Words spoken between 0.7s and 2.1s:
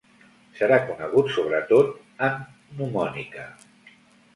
conegut sobretot